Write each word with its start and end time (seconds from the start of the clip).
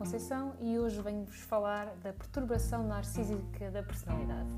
Conceição 0.00 0.54
e 0.62 0.78
hoje 0.78 0.98
venho-vos 1.02 1.40
falar 1.40 1.94
da 2.02 2.10
perturbação 2.10 2.82
narcísica 2.86 3.70
da 3.70 3.82
personalidade. 3.82 4.48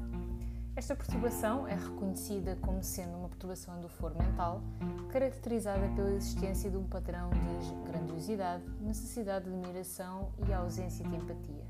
Esta 0.76 0.94
perturbação 0.94 1.66
é 1.66 1.74
reconhecida 1.74 2.56
como 2.62 2.80
sendo 2.80 3.16
uma 3.16 3.28
perturbação 3.28 3.80
do 3.80 3.88
foro 3.88 4.16
mental, 4.16 4.62
caracterizada 5.10 5.88
pela 5.96 6.12
existência 6.12 6.70
de 6.70 6.76
um 6.76 6.86
padrão 6.86 7.30
de 7.30 7.90
grandiosidade, 7.90 8.62
necessidade 8.80 9.46
de 9.46 9.50
admiração 9.50 10.32
e 10.46 10.52
ausência 10.52 11.04
de 11.08 11.16
empatia. 11.16 11.66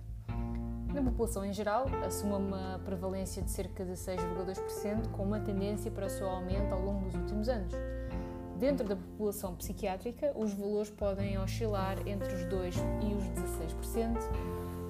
Na 0.92 1.02
população 1.02 1.42
em 1.42 1.54
geral, 1.54 1.86
assume 2.06 2.34
uma 2.34 2.78
prevalência 2.84 3.40
de 3.40 3.50
cerca 3.50 3.86
de 3.86 3.92
6,2%, 3.92 5.10
com 5.12 5.22
uma 5.22 5.40
tendência 5.40 5.90
para 5.90 6.04
o 6.04 6.10
seu 6.10 6.28
aumento 6.28 6.74
ao 6.74 6.82
longo 6.82 7.06
dos 7.06 7.14
últimos 7.14 7.48
anos. 7.48 7.72
Dentro 8.62 8.86
da 8.86 8.94
população 8.94 9.56
psiquiátrica, 9.56 10.30
os 10.36 10.54
valores 10.54 10.88
podem 10.88 11.36
oscilar 11.36 11.98
entre 12.06 12.32
os 12.32 12.44
2% 12.44 12.76
e 13.02 13.12
os 13.12 13.24
16%, 13.24 13.51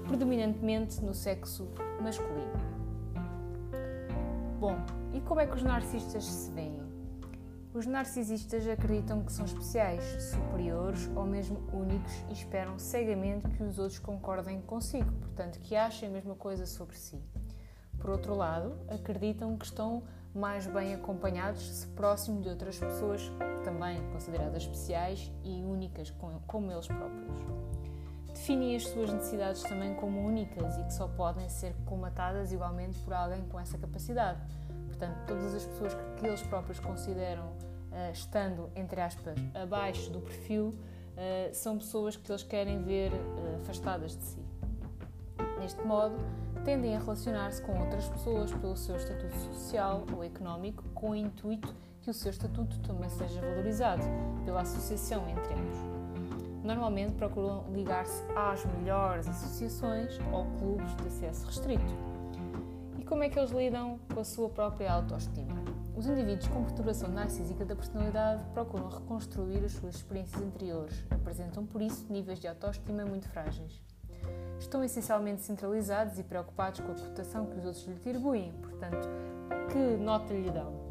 predominantemente 0.07 1.03
no 1.03 1.13
sexo 1.13 1.67
masculino. 2.01 2.53
Bom, 4.59 4.77
e 5.13 5.19
como 5.21 5.41
é 5.41 5.45
que 5.45 5.55
os 5.55 5.63
narcisistas 5.63 6.23
se 6.23 6.51
veem? 6.51 6.81
Os 7.73 7.87
narcisistas 7.87 8.67
acreditam 8.67 9.23
que 9.23 9.31
são 9.31 9.45
especiais, 9.45 10.03
superiores 10.31 11.09
ou 11.15 11.25
mesmo 11.25 11.57
únicos 11.73 12.13
e 12.29 12.33
esperam 12.33 12.77
cegamente 12.77 13.49
que 13.49 13.63
os 13.63 13.79
outros 13.79 13.97
concordem 13.97 14.61
consigo, 14.61 15.11
portanto, 15.13 15.59
que 15.59 15.75
achem 15.75 16.07
a 16.07 16.11
mesma 16.11 16.35
coisa 16.35 16.67
sobre 16.67 16.95
si. 16.95 17.19
Por 17.97 18.11
outro 18.11 18.35
lado, 18.35 18.75
acreditam 18.89 19.57
que 19.57 19.65
estão 19.65 20.03
mais 20.35 20.67
bem 20.67 20.93
acompanhados 20.93 21.61
se 21.61 21.87
próximo 21.87 22.41
de 22.41 22.49
outras 22.49 22.77
pessoas 22.77 23.31
também 23.63 24.01
consideradas 24.11 24.63
especiais 24.63 25.31
e 25.43 25.63
únicas 25.63 26.13
como 26.47 26.71
eles 26.71 26.87
próprios. 26.87 27.82
Definem 28.33 28.75
as 28.75 28.87
suas 28.87 29.13
necessidades 29.13 29.61
também 29.61 29.93
como 29.93 30.19
únicas 30.25 30.77
e 30.77 30.83
que 30.83 30.93
só 30.93 31.07
podem 31.07 31.47
ser 31.49 31.75
comatadas 31.85 32.51
igualmente 32.51 32.97
por 32.99 33.13
alguém 33.13 33.43
com 33.43 33.59
essa 33.59 33.77
capacidade. 33.77 34.39
Portanto, 34.87 35.15
todas 35.27 35.53
as 35.53 35.63
pessoas 35.65 35.95
que 36.17 36.25
eles 36.25 36.41
próprios 36.41 36.79
consideram 36.79 37.45
uh, 37.45 38.11
estando, 38.11 38.69
entre 38.75 38.99
aspas, 39.01 39.35
abaixo 39.53 40.09
do 40.09 40.19
perfil, 40.19 40.69
uh, 40.69 41.53
são 41.53 41.77
pessoas 41.77 42.15
que 42.15 42.31
eles 42.31 42.43
querem 42.43 42.81
ver 42.83 43.11
uh, 43.11 43.61
afastadas 43.61 44.17
de 44.17 44.23
si. 44.23 44.39
Neste 45.59 45.81
modo, 45.83 46.15
tendem 46.65 46.95
a 46.95 46.99
relacionar-se 46.99 47.61
com 47.61 47.79
outras 47.79 48.09
pessoas 48.09 48.51
pelo 48.51 48.75
seu 48.75 48.95
estatuto 48.95 49.37
social 49.37 50.05
ou 50.13 50.23
económico, 50.23 50.83
com 50.93 51.11
o 51.11 51.15
intuito 51.15 51.73
que 52.01 52.09
o 52.09 52.13
seu 52.13 52.31
estatuto 52.31 52.79
também 52.79 53.09
seja 53.09 53.39
valorizado 53.39 54.03
pela 54.43 54.61
associação 54.61 55.27
entre 55.29 55.53
ambos. 55.53 56.02
Normalmente 56.63 57.13
procuram 57.13 57.65
ligar-se 57.71 58.23
às 58.35 58.65
melhores 58.65 59.27
associações 59.27 60.17
ou 60.31 60.45
clubes 60.57 60.95
de 60.95 61.07
acesso 61.07 61.45
restrito. 61.45 61.93
E 62.97 63.03
como 63.03 63.23
é 63.23 63.29
que 63.29 63.37
eles 63.37 63.51
lidam 63.51 63.99
com 64.13 64.19
a 64.21 64.23
sua 64.23 64.49
própria 64.49 64.91
autoestima? 64.91 65.61
Os 65.95 66.07
indivíduos 66.07 66.47
com 66.47 66.63
perturbação 66.63 67.09
narcísica 67.09 67.65
da 67.65 67.75
personalidade 67.75 68.43
procuram 68.53 68.89
reconstruir 68.89 69.63
as 69.63 69.73
suas 69.73 69.95
experiências 69.95 70.41
anteriores, 70.41 71.05
apresentam 71.11 71.65
por 71.65 71.81
isso 71.81 72.11
níveis 72.11 72.39
de 72.39 72.47
autoestima 72.47 73.05
muito 73.05 73.27
frágeis 73.29 73.83
estão 74.63 74.83
essencialmente 74.83 75.41
centralizados 75.41 76.17
e 76.17 76.23
preocupados 76.23 76.79
com 76.79 76.91
a 76.91 76.95
cotação 76.95 77.45
que 77.45 77.57
os 77.57 77.65
outros 77.65 77.85
lhe 77.85 77.93
atribuem, 77.93 78.51
portanto, 78.61 79.07
que 79.71 79.97
nota 79.97 80.33
lhe 80.33 80.49
dão. 80.49 80.82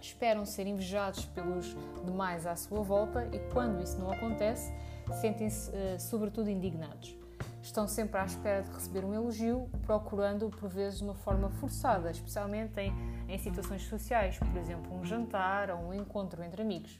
Esperam 0.00 0.46
ser 0.46 0.66
invejados 0.66 1.24
pelos 1.26 1.76
demais 2.04 2.46
à 2.46 2.56
sua 2.56 2.82
volta 2.82 3.28
e, 3.32 3.38
quando 3.52 3.82
isso 3.82 3.98
não 3.98 4.10
acontece, 4.10 4.72
sentem-se, 5.20 5.70
uh, 5.70 6.00
sobretudo, 6.00 6.48
indignados. 6.48 7.16
Estão 7.62 7.86
sempre 7.86 8.18
à 8.18 8.24
espera 8.24 8.62
de 8.62 8.70
receber 8.70 9.04
um 9.04 9.12
elogio, 9.12 9.68
procurando-o 9.82 10.50
por 10.50 10.68
vezes 10.68 10.98
de 10.98 11.04
uma 11.04 11.14
forma 11.14 11.50
forçada, 11.50 12.10
especialmente 12.10 12.80
em, 12.80 12.92
em 13.28 13.38
situações 13.38 13.82
sociais, 13.82 14.38
por 14.38 14.56
exemplo, 14.56 14.94
um 14.94 15.04
jantar 15.04 15.70
ou 15.70 15.88
um 15.88 15.94
encontro 15.94 16.42
entre 16.42 16.62
amigos. 16.62 16.98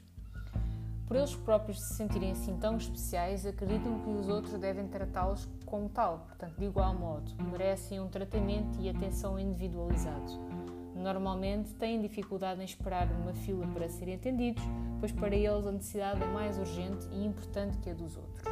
Por 1.07 1.17
eles 1.17 1.35
próprios 1.35 1.81
se 1.81 1.95
sentirem 1.95 2.31
assim 2.31 2.55
tão 2.57 2.77
especiais, 2.77 3.45
acreditam 3.45 3.99
que 3.99 4.09
os 4.09 4.29
outros 4.29 4.57
devem 4.57 4.87
tratá-los 4.87 5.45
como 5.65 5.89
tal, 5.89 6.19
portanto, 6.19 6.55
de 6.57 6.63
igual 6.63 6.93
modo. 6.93 7.33
Merecem 7.51 7.99
um 7.99 8.07
tratamento 8.07 8.79
e 8.79 8.89
atenção 8.89 9.37
individualizado. 9.37 10.60
Normalmente 11.01 11.73
têm 11.73 11.99
dificuldade 11.99 12.61
em 12.61 12.63
esperar 12.63 13.07
numa 13.07 13.33
fila 13.33 13.65
para 13.73 13.89
serem 13.89 14.15
atendidos, 14.15 14.63
pois 14.99 15.11
para 15.11 15.35
eles 15.35 15.65
a 15.65 15.71
necessidade 15.71 16.21
é 16.21 16.27
mais 16.27 16.59
urgente 16.59 17.07
e 17.11 17.25
importante 17.25 17.77
que 17.79 17.89
a 17.89 17.93
dos 17.93 18.15
outros. 18.15 18.43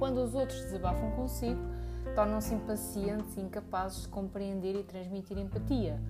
Quando 0.00 0.18
os 0.18 0.34
outros 0.34 0.60
desabafam 0.62 1.12
consigo, 1.12 1.60
tornam-se 2.16 2.54
impacientes 2.54 3.36
e 3.36 3.40
incapazes 3.40 4.02
de 4.02 4.08
compreender 4.08 4.74
e 4.74 4.82
transmitir 4.82 5.38
empatia, 5.38 6.00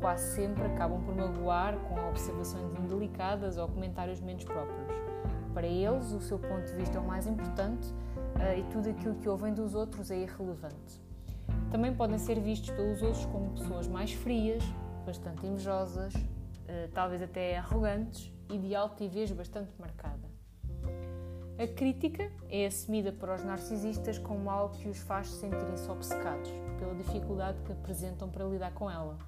quase 0.00 0.36
sempre 0.36 0.64
acabam 0.66 1.02
por 1.02 1.16
magoar 1.16 1.76
com 1.88 2.08
observações 2.08 2.78
indelicadas 2.78 3.56
ou 3.56 3.66
comentários 3.68 4.20
menos 4.20 4.44
próprios. 4.44 4.86
Para 5.52 5.66
eles, 5.66 6.12
o 6.12 6.20
seu 6.20 6.38
ponto 6.38 6.64
de 6.64 6.74
vista 6.74 6.96
é 6.96 7.00
o 7.00 7.04
mais 7.04 7.26
importante 7.26 7.88
uh, 7.88 8.58
e 8.58 8.62
tudo 8.72 8.88
aquilo 8.88 9.16
que 9.16 9.28
ouvem 9.28 9.52
dos 9.52 9.74
outros 9.74 10.10
é 10.10 10.18
irrelevante. 10.18 11.02
Também 11.74 11.92
podem 11.92 12.18
ser 12.18 12.38
vistos 12.38 12.70
pelos 12.70 13.02
outros 13.02 13.26
como 13.26 13.50
pessoas 13.50 13.88
mais 13.88 14.12
frias, 14.12 14.62
bastante 15.04 15.44
invejosas, 15.44 16.14
uh, 16.14 16.88
talvez 16.94 17.20
até 17.20 17.58
arrogantes 17.58 18.32
e 18.48 18.56
de 18.56 18.76
altivez 18.76 19.32
bastante 19.32 19.72
marcada. 19.76 20.22
A 21.58 21.66
crítica 21.66 22.30
é 22.48 22.66
assumida 22.66 23.10
por 23.10 23.28
os 23.28 23.42
narcisistas 23.42 24.18
como 24.18 24.48
algo 24.48 24.76
que 24.76 24.88
os 24.88 24.98
faz 24.98 25.26
sentirem-se 25.26 25.90
obcecados 25.90 26.48
pela 26.78 26.94
dificuldade 26.94 27.60
que 27.62 27.72
apresentam 27.72 28.28
para 28.28 28.44
lidar 28.44 28.72
com 28.72 28.88
ela. 28.88 29.18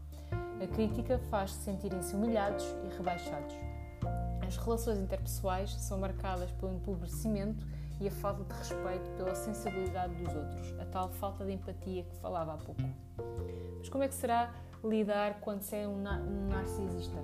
A 0.63 0.67
crítica 0.69 1.19
faz-se 1.29 1.65
sentirem-se 1.65 2.15
humilhados 2.15 2.65
e 2.85 2.97
rebaixados. 2.97 3.57
As 4.47 4.57
relações 4.57 5.01
interpessoais 5.01 5.73
são 5.81 5.99
marcadas 5.99 6.53
pelo 6.53 6.77
empobrecimento 6.77 7.67
e 8.01 8.09
a 8.09 8.11
falta 8.11 8.45
de 8.45 8.59
respeito 8.59 9.11
pela 9.17 9.35
sensibilidade 9.35 10.15
dos 10.15 10.35
outros, 10.35 10.75
a 10.79 10.85
tal 10.87 11.09
falta 11.09 11.45
de 11.45 11.53
empatia 11.53 12.05
que 12.05 12.15
falava 12.17 12.55
há 12.55 12.57
pouco. 12.57 12.83
Mas 13.79 13.89
como 13.89 14.05
é 14.05 14.09
que 14.09 14.15
será 14.15 14.53
lidar 14.85 15.41
quando 15.41 15.63
se 15.63 15.77
é 15.77 15.89
um, 15.89 16.03
narcisista? 16.49 17.17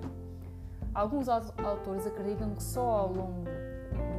Alguns 0.93 1.27
autores 1.27 2.05
acreditam 2.05 2.53
que 2.53 2.63
só 2.63 2.81
ao 2.81 3.13
longo, 3.13 3.43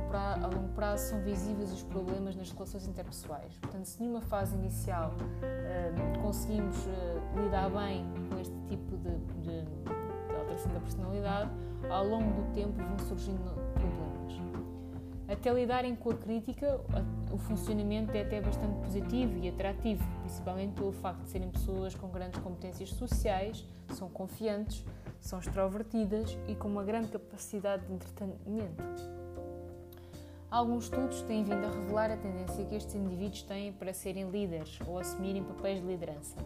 pra, 0.08 0.34
a 0.34 0.46
longo 0.46 0.68
prazo 0.74 1.10
são 1.10 1.20
visíveis 1.20 1.72
os 1.72 1.82
problemas 1.84 2.34
nas 2.34 2.50
relações 2.50 2.86
interpessoais. 2.86 3.56
Portanto, 3.58 3.84
se 3.84 4.02
numa 4.02 4.20
fase 4.20 4.56
inicial 4.56 5.12
uh, 5.12 6.20
conseguimos 6.20 6.76
uh, 6.86 7.42
lidar 7.42 7.70
bem 7.70 8.04
com 8.28 8.40
este 8.40 8.56
tipo 8.68 8.96
de, 8.96 9.16
de, 9.40 9.64
de 9.64 10.36
alteração 10.36 10.72
da 10.72 10.80
personalidade, 10.80 11.50
ao 11.88 12.06
longo 12.06 12.42
do 12.42 12.52
tempo 12.52 12.72
vão 12.72 12.98
surgindo 12.98 13.54
problemas. 13.74 14.73
Até 15.26 15.52
lidarem 15.52 15.96
com 15.96 16.10
a 16.10 16.14
crítica, 16.14 16.80
o 17.32 17.38
funcionamento 17.38 18.12
é 18.12 18.22
até 18.22 18.40
bastante 18.40 18.78
positivo 18.84 19.38
e 19.38 19.48
atrativo, 19.48 20.04
principalmente 20.20 20.74
pelo 20.74 20.92
facto 20.92 21.22
de 21.22 21.30
serem 21.30 21.50
pessoas 21.50 21.94
com 21.94 22.08
grandes 22.08 22.40
competências 22.40 22.90
sociais, 22.90 23.64
são 23.94 24.08
confiantes, 24.08 24.84
são 25.18 25.38
extrovertidas 25.38 26.36
e 26.46 26.54
com 26.54 26.68
uma 26.68 26.84
grande 26.84 27.08
capacidade 27.08 27.86
de 27.86 27.94
entretenimento. 27.94 28.82
Alguns 30.50 30.84
estudos 30.84 31.22
têm 31.22 31.42
vindo 31.42 31.64
a 31.64 31.70
revelar 31.70 32.10
a 32.10 32.16
tendência 32.16 32.64
que 32.64 32.74
estes 32.76 32.94
indivíduos 32.94 33.42
têm 33.42 33.72
para 33.72 33.92
serem 33.92 34.30
líderes 34.30 34.78
ou 34.86 34.98
assumirem 34.98 35.42
papéis 35.42 35.80
de 35.80 35.86
liderança. 35.86 36.36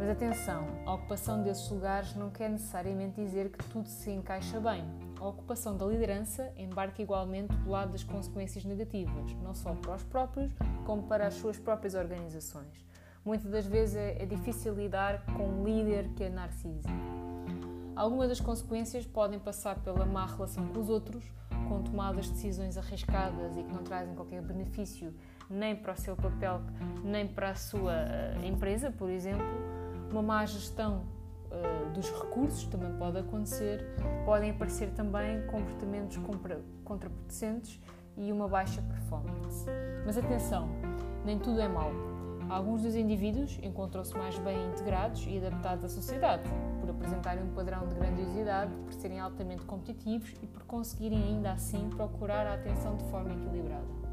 Mas 0.00 0.08
atenção, 0.08 0.66
a 0.86 0.94
ocupação 0.94 1.42
desses 1.42 1.68
lugares 1.68 2.14
não 2.14 2.30
quer 2.30 2.48
necessariamente 2.48 3.22
dizer 3.22 3.50
que 3.50 3.62
tudo 3.64 3.86
se 3.86 4.10
encaixa 4.10 4.58
bem. 4.58 4.82
A 5.20 5.28
ocupação 5.28 5.76
da 5.76 5.84
liderança 5.84 6.50
embarca 6.56 7.02
igualmente 7.02 7.54
do 7.54 7.68
lado 7.68 7.92
das 7.92 8.02
consequências 8.02 8.64
negativas, 8.64 9.34
não 9.42 9.54
só 9.54 9.74
para 9.74 9.96
os 9.96 10.02
próprios, 10.02 10.50
como 10.86 11.02
para 11.02 11.26
as 11.26 11.34
suas 11.34 11.58
próprias 11.58 11.94
organizações. 11.94 12.82
Muitas 13.22 13.50
das 13.50 13.66
vezes 13.66 13.94
é, 13.94 14.22
é 14.22 14.24
difícil 14.24 14.72
lidar 14.72 15.22
com 15.36 15.46
um 15.46 15.64
líder 15.64 16.08
que 16.16 16.24
é 16.24 16.30
narcísico. 16.30 16.88
Algumas 17.94 18.30
das 18.30 18.40
consequências 18.40 19.04
podem 19.04 19.38
passar 19.38 19.80
pela 19.80 20.06
má 20.06 20.24
relação 20.24 20.66
com 20.68 20.80
os 20.80 20.88
outros, 20.88 21.30
com 21.68 21.82
tomadas 21.82 22.24
de 22.24 22.32
decisões 22.32 22.78
arriscadas 22.78 23.54
e 23.54 23.62
que 23.62 23.70
não 23.70 23.82
trazem 23.82 24.14
qualquer 24.14 24.40
benefício 24.40 25.12
nem 25.50 25.76
para 25.76 25.92
o 25.92 25.96
seu 25.96 26.16
papel, 26.16 26.62
nem 27.04 27.28
para 27.28 27.50
a 27.50 27.54
sua 27.54 27.92
uh, 27.92 28.46
empresa, 28.46 28.90
por 28.90 29.10
exemplo. 29.10 29.79
Uma 30.10 30.22
má 30.22 30.44
gestão 30.44 31.04
uh, 31.50 31.90
dos 31.92 32.10
recursos 32.10 32.66
também 32.66 32.92
pode 32.98 33.18
acontecer. 33.18 33.84
Podem 34.24 34.50
aparecer 34.50 34.90
também 34.90 35.46
comportamentos 35.46 36.18
contraproducentes 36.84 37.80
e 38.16 38.32
uma 38.32 38.48
baixa 38.48 38.82
performance. 38.82 39.66
Mas 40.04 40.18
atenção, 40.18 40.68
nem 41.24 41.38
tudo 41.38 41.60
é 41.60 41.68
mau. 41.68 41.92
Alguns 42.48 42.82
dos 42.82 42.96
indivíduos 42.96 43.60
encontram-se 43.62 44.12
mais 44.18 44.36
bem 44.40 44.66
integrados 44.66 45.24
e 45.28 45.38
adaptados 45.38 45.84
à 45.84 45.88
sociedade, 45.88 46.42
por 46.80 46.90
apresentarem 46.90 47.44
um 47.44 47.54
padrão 47.54 47.86
de 47.86 47.94
grandiosidade, 47.94 48.74
por 48.84 48.92
serem 48.92 49.20
altamente 49.20 49.62
competitivos 49.62 50.34
e 50.42 50.48
por 50.48 50.64
conseguirem 50.64 51.22
ainda 51.22 51.52
assim 51.52 51.88
procurar 51.90 52.48
a 52.48 52.54
atenção 52.54 52.96
de 52.96 53.04
forma 53.04 53.32
equilibrada. 53.32 54.09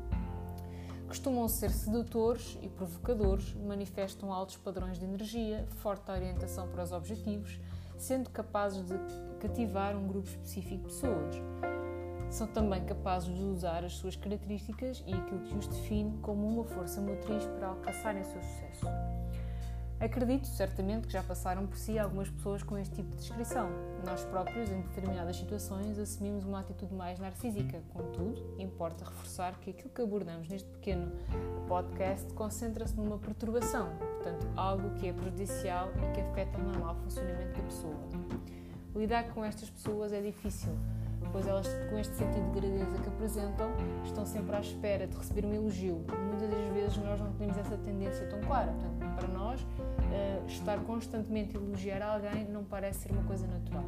Costumam 1.07 1.47
ser 1.47 1.71
sedutores 1.71 2.57
e 2.61 2.67
provocadores, 2.67 3.53
manifestam 3.53 4.33
altos 4.33 4.57
padrões 4.57 4.99
de 4.99 5.05
energia, 5.05 5.65
forte 5.77 6.11
orientação 6.11 6.67
para 6.67 6.83
os 6.83 6.91
objetivos, 6.91 7.59
sendo 7.97 8.29
capazes 8.29 8.85
de 8.85 8.93
cativar 9.39 9.95
um 9.95 10.05
grupo 10.05 10.27
específico 10.27 10.75
de 10.75 10.83
pessoas. 10.83 11.35
São 12.29 12.45
também 12.47 12.83
capazes 12.83 13.33
de 13.33 13.41
usar 13.41 13.85
as 13.85 13.93
suas 13.93 14.17
características 14.17 15.01
e 15.07 15.13
aquilo 15.13 15.39
que 15.41 15.55
os 15.55 15.67
define 15.67 16.17
como 16.21 16.45
uma 16.45 16.65
força 16.65 16.99
motriz 16.99 17.45
para 17.57 17.69
alcançarem 17.69 18.21
o 18.21 18.25
seu 18.25 18.41
sucesso. 18.41 19.06
Acredito 19.99 20.45
certamente 20.45 21.07
que 21.07 21.13
já 21.13 21.23
passaram 21.23 21.65
por 21.65 21.75
si 21.75 21.97
algumas 21.97 22.29
pessoas 22.29 22.61
com 22.61 22.77
este 22.77 22.93
tipo 22.93 23.09
de 23.09 23.17
descrição. 23.17 23.67
Nós 24.05 24.23
próprios, 24.25 24.69
em 24.69 24.81
determinadas 24.81 25.35
situações, 25.35 25.97
assumimos 25.97 26.43
uma 26.43 26.59
atitude 26.59 26.93
mais 26.93 27.17
narcísica. 27.17 27.81
Contudo, 27.91 28.55
importa 28.59 29.03
reforçar 29.03 29.57
que 29.59 29.71
aquilo 29.71 29.89
que 29.89 29.99
abordamos 29.99 30.47
neste 30.49 30.69
pequeno 30.69 31.11
podcast 31.67 32.31
concentra-se 32.33 32.95
numa 32.95 33.17
perturbação, 33.17 33.89
portanto, 33.97 34.47
algo 34.55 34.91
que 34.99 35.07
é 35.07 35.13
prejudicial 35.13 35.89
e 35.95 36.13
que 36.13 36.21
afeta 36.21 36.59
o 36.59 36.63
normal 36.63 36.95
funcionamento 36.97 37.57
da 37.57 37.63
pessoa. 37.63 37.97
Lidar 38.95 39.33
com 39.33 39.43
estas 39.43 39.67
pessoas 39.71 40.13
é 40.13 40.21
difícil, 40.21 40.77
pois 41.31 41.47
elas, 41.47 41.67
com 41.89 41.97
este 41.97 42.15
sentido 42.15 42.51
de 42.51 42.59
grandeza 42.59 42.97
que 42.97 43.07
apresentam, 43.07 43.69
estão 44.03 44.25
sempre 44.25 44.55
à 44.55 44.59
espera 44.59 45.07
de 45.07 45.15
receber 45.17 45.45
um 45.45 45.53
elogio. 45.53 46.05
Muitas 46.27 46.49
das 46.49 46.73
vezes 46.73 46.97
nós 46.97 47.19
não 47.19 47.33
temos 47.33 47.57
essa 47.57 47.77
tendência 47.77 48.27
tão 48.27 48.39
clara. 48.41 48.71
Portanto, 48.71 49.15
para 49.15 49.27
nós, 49.27 49.61
uh, 49.61 50.47
estar 50.47 50.79
constantemente 50.79 51.55
a 51.55 51.59
elogiar 51.59 52.01
alguém 52.01 52.45
não 52.45 52.63
parece 52.63 52.99
ser 52.99 53.11
uma 53.11 53.23
coisa 53.23 53.47
natural. 53.47 53.85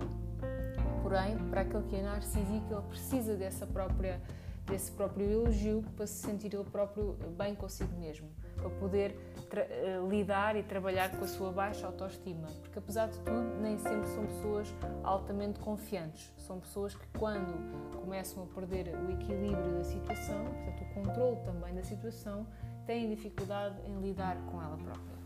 Porém, 1.02 1.38
para 1.50 1.62
aquele 1.62 1.84
que 1.84 1.96
é 1.96 2.02
narcísico, 2.02 2.74
ele 2.74 2.82
precisa 2.90 3.36
dessa 3.36 3.66
própria, 3.66 4.22
desse 4.70 4.92
próprio 4.92 5.30
elogio 5.30 5.84
para 5.96 6.06
se 6.06 6.26
sentir 6.26 6.54
ele 6.54 6.64
próprio 6.64 7.18
bem 7.38 7.56
consigo 7.56 7.94
mesmo. 8.00 8.30
Para 8.56 8.70
poder 8.70 9.16
uh, 9.38 10.10
lidar 10.10 10.56
e 10.56 10.64
trabalhar 10.64 11.10
com 11.18 11.24
a 11.24 11.28
sua 11.28 11.52
baixa 11.52 11.88
autoestima, 11.88 12.48
porque 12.62 12.78
apesar 12.78 13.08
de 13.08 13.18
tudo, 13.20 13.60
nem 13.62 13.78
sempre 13.78 14.08
são 14.10 14.26
pessoas 14.26 14.74
altamente 15.04 15.60
confiantes, 15.60 16.34
são 16.38 16.60
pessoas 16.60 16.94
que 16.94 17.08
quando 17.18 17.54
começam 17.96 18.44
a 18.44 18.46
perder 18.48 18.96
o 18.96 19.12
equilíbrio 19.12 19.78
da 19.78 19.84
situação, 19.84 20.44
portanto 20.46 20.82
o 20.82 20.94
controle 20.94 21.38
também 21.46 21.74
da 21.74 21.84
situação, 21.84 22.46
têm 22.86 23.10
dificuldade 23.10 23.76
em 23.88 24.00
lidar 24.02 24.38
com 24.48 24.62
ela 24.62 24.78
própria. 24.78 25.19